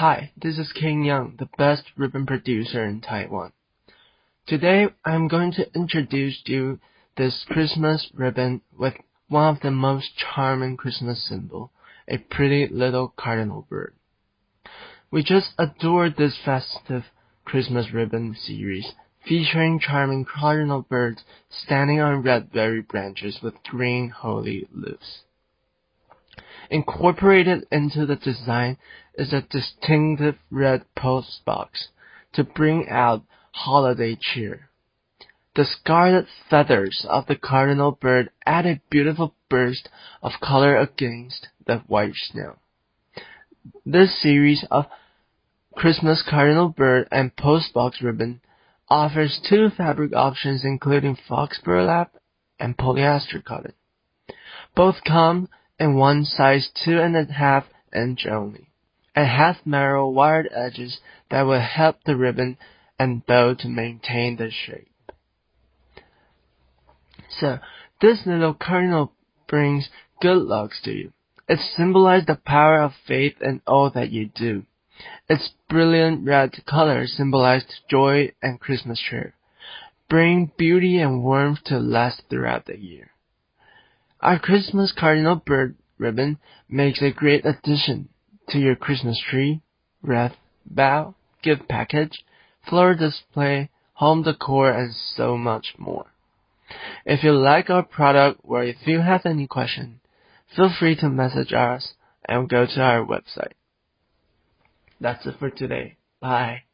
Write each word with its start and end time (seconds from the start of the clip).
Hi, 0.00 0.32
this 0.34 0.56
is 0.56 0.72
King 0.72 1.04
Young, 1.04 1.34
the 1.38 1.50
best 1.58 1.82
ribbon 1.94 2.24
producer 2.24 2.82
in 2.86 3.02
Taiwan. 3.02 3.52
Today 4.46 4.86
I'm 5.04 5.28
going 5.28 5.52
to 5.52 5.70
introduce 5.74 6.40
you 6.46 6.80
this 7.18 7.44
Christmas 7.46 8.08
ribbon 8.14 8.62
with 8.74 8.94
one 9.28 9.54
of 9.54 9.60
the 9.60 9.70
most 9.70 10.16
charming 10.16 10.78
Christmas 10.78 11.28
symbol, 11.28 11.70
a 12.08 12.16
pretty 12.16 12.66
little 12.66 13.12
cardinal 13.14 13.66
bird. 13.68 13.92
We 15.10 15.22
just 15.22 15.50
adore 15.58 16.08
this 16.08 16.38
festive 16.42 17.04
Christmas 17.44 17.92
ribbon 17.92 18.34
series 18.42 18.94
featuring 19.28 19.80
charming 19.80 20.24
cardinal 20.24 20.80
birds 20.80 21.24
standing 21.50 22.00
on 22.00 22.22
red 22.22 22.50
berry 22.50 22.80
branches 22.80 23.40
with 23.42 23.62
green 23.64 24.08
holly 24.08 24.66
leaves. 24.72 25.24
Incorporated 26.70 27.66
into 27.72 28.06
the 28.06 28.14
design 28.14 28.78
is 29.14 29.32
a 29.32 29.42
distinctive 29.42 30.36
red 30.50 30.84
post 30.94 31.44
box 31.44 31.88
to 32.32 32.44
bring 32.44 32.88
out 32.88 33.24
holiday 33.50 34.16
cheer. 34.18 34.70
The 35.56 35.64
scarlet 35.64 36.26
feathers 36.48 37.04
of 37.08 37.26
the 37.26 37.34
cardinal 37.34 37.90
bird 37.90 38.30
add 38.46 38.66
a 38.66 38.80
beautiful 38.88 39.34
burst 39.48 39.88
of 40.22 40.40
color 40.40 40.76
against 40.76 41.48
the 41.66 41.78
white 41.88 42.14
snow. 42.14 42.56
This 43.84 44.22
series 44.22 44.64
of 44.70 44.86
Christmas 45.74 46.22
cardinal 46.22 46.68
bird 46.68 47.08
and 47.10 47.34
postbox 47.34 48.00
ribbon 48.00 48.42
offers 48.88 49.40
two 49.48 49.70
fabric 49.70 50.14
options 50.14 50.64
including 50.64 51.16
fox 51.28 51.60
burlap 51.64 52.14
and 52.60 52.76
polyester 52.76 53.44
cotton. 53.44 53.72
Both 54.76 55.02
come 55.04 55.48
in 55.80 55.96
one 55.96 56.26
size 56.26 56.68
two 56.84 57.00
and 57.00 57.16
a 57.16 57.24
half 57.32 57.64
inch 57.96 58.26
only. 58.26 58.68
It 59.16 59.26
has 59.26 59.56
narrow 59.64 60.08
wired 60.10 60.48
edges 60.54 61.00
that 61.30 61.42
will 61.42 61.60
help 61.60 62.04
the 62.04 62.16
ribbon 62.16 62.58
and 62.98 63.24
bow 63.24 63.54
to 63.54 63.68
maintain 63.68 64.36
the 64.36 64.50
shape. 64.50 64.92
So, 67.30 67.58
this 68.00 68.20
little 68.26 68.54
cardinal 68.54 69.12
brings 69.48 69.88
good 70.20 70.42
luck 70.42 70.72
to 70.84 70.92
you. 70.92 71.12
It 71.48 71.58
symbolizes 71.76 72.26
the 72.26 72.36
power 72.36 72.80
of 72.80 72.92
faith 73.08 73.36
in 73.40 73.62
all 73.66 73.90
that 73.90 74.10
you 74.10 74.26
do. 74.26 74.64
Its 75.28 75.50
brilliant 75.68 76.26
red 76.26 76.52
color 76.66 77.06
symbolized 77.06 77.72
joy 77.88 78.32
and 78.42 78.60
Christmas 78.60 79.00
cheer, 79.00 79.34
bring 80.08 80.52
beauty 80.58 80.98
and 80.98 81.24
warmth 81.24 81.64
to 81.64 81.78
last 81.78 82.22
throughout 82.28 82.66
the 82.66 82.78
year. 82.78 83.09
Our 84.22 84.38
Christmas 84.38 84.92
cardinal 84.92 85.36
bird 85.36 85.76
ribbon 85.96 86.38
makes 86.68 87.00
a 87.00 87.10
great 87.10 87.46
addition 87.46 88.10
to 88.50 88.58
your 88.58 88.76
Christmas 88.76 89.20
tree, 89.30 89.62
wreath, 90.02 90.36
bow, 90.66 91.14
gift 91.42 91.68
package, 91.68 92.22
flower 92.68 92.94
display, 92.94 93.70
home 93.94 94.22
decor, 94.22 94.70
and 94.70 94.94
so 95.16 95.38
much 95.38 95.74
more. 95.78 96.06
If 97.04 97.24
you 97.24 97.32
like 97.32 97.70
our 97.70 97.82
product 97.82 98.40
or 98.44 98.62
if 98.62 98.86
you 98.86 99.00
have 99.00 99.24
any 99.24 99.46
question, 99.46 100.00
feel 100.54 100.70
free 100.78 100.96
to 100.96 101.08
message 101.08 101.52
us 101.52 101.94
and 102.28 102.48
go 102.48 102.66
to 102.66 102.80
our 102.80 103.04
website. 103.04 103.52
That's 105.00 105.24
it 105.26 105.36
for 105.38 105.50
today. 105.50 105.96
Bye. 106.20 106.64